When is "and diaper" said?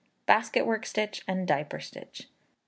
1.27-1.79